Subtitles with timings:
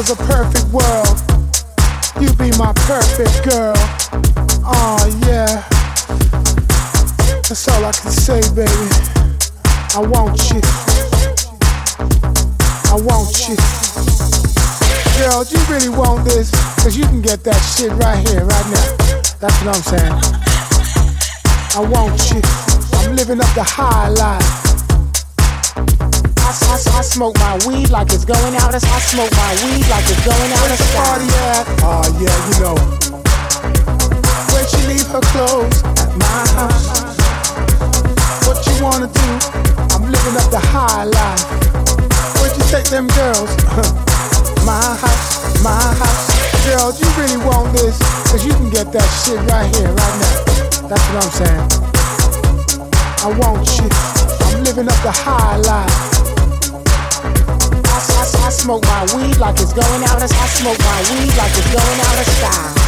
[0.00, 1.20] was a perfect world,
[2.22, 3.74] you'd be my perfect girl.
[4.64, 5.60] Oh yeah.
[7.44, 8.88] That's all I can say, baby.
[9.92, 10.62] I want you.
[12.88, 13.56] I want you.
[15.20, 16.50] Girl, you really want this?
[16.82, 18.96] Cause you can get that shit right here, right now.
[19.38, 20.16] That's what I'm saying.
[21.76, 22.40] I want you.
[23.00, 24.69] I'm living up the high life.
[27.00, 28.74] I, smoke my weed like it's going out.
[28.74, 31.00] As I smoke my weed like it's going out of style.
[31.08, 31.64] Party at?
[31.80, 32.76] Oh yeah, you know.
[34.52, 37.16] When she leave her clothes at my house.
[38.44, 39.28] What you wanna do?
[39.96, 41.40] I'm living up the high life.
[42.36, 43.48] Where'd you take them girls?
[44.68, 46.28] my house, my house.
[46.68, 47.96] Girls, you really want this?
[48.28, 50.36] Cause you can get that shit right here, right now.
[50.84, 51.64] That's what I'm saying.
[53.24, 53.88] I want you.
[54.52, 56.09] I'm living up the high life.
[58.60, 62.00] Smoke my weed like it's going out of I smoke my weed like it's going
[62.00, 62.79] out of style.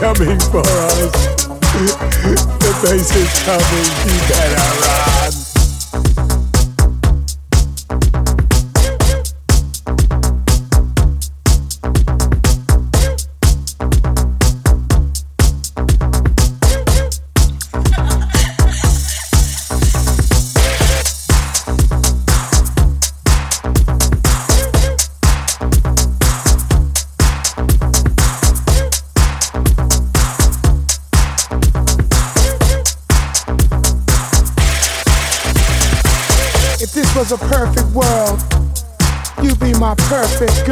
[0.00, 1.12] Coming for us.
[2.62, 3.88] the bass is coming.
[4.06, 5.31] You better run.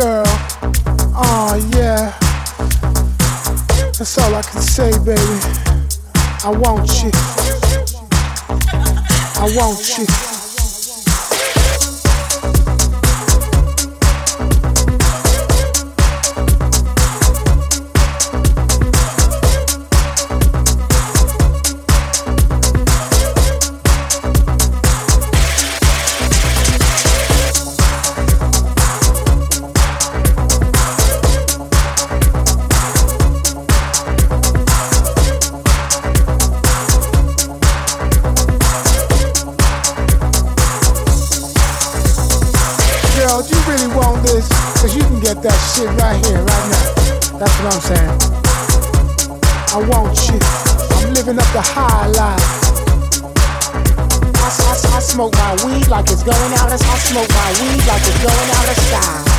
[0.00, 0.24] Girl.
[1.14, 2.16] Oh yeah.
[3.98, 5.20] That's all I can say, baby.
[6.42, 7.10] I want you.
[9.36, 10.39] I want you.
[45.42, 47.38] that shit right here, right now.
[47.38, 48.12] That's what I'm saying.
[49.72, 50.38] I want you.
[51.00, 52.44] I'm living up the high life.
[54.36, 56.70] I, I, I smoke my weed like it's going out.
[56.72, 59.29] I smoke my weed like it's going out of style.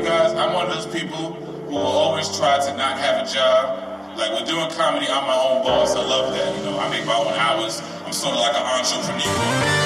[0.00, 0.32] Guys.
[0.34, 1.32] I'm one of those people
[1.68, 4.16] who will always try to not have a job.
[4.16, 5.94] Like with doing comedy, I'm my own boss.
[5.96, 6.56] I love that.
[6.56, 7.80] You know, I make my own hours.
[8.04, 9.81] I'm sort of like an entrepreneur.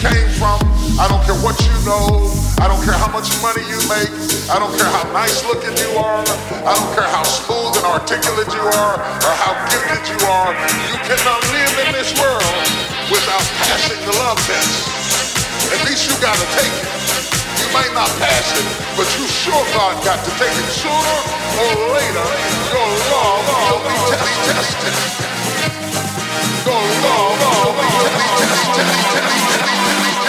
[0.00, 0.58] came from.
[0.98, 2.30] I don't care what you know.
[2.62, 4.10] I don't care how much money you make.
[4.50, 6.22] I don't care how nice looking you are.
[6.64, 10.52] I don't care how smooth and articulate you are or how gifted you are.
[10.90, 12.54] You cannot live in this world
[13.10, 14.72] without passing the love test.
[15.74, 16.88] At least you gotta take it.
[17.60, 18.66] You might not pass it,
[18.96, 20.68] but you sure God got to take it.
[20.70, 21.18] Sooner
[21.58, 22.28] or later,
[22.70, 25.93] your love will be tested
[26.64, 27.72] go, go, go,
[30.18, 30.23] go.